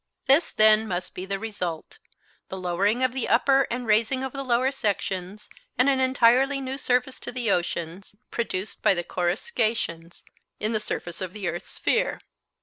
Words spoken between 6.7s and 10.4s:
surface to the oceans, produced by the corruscations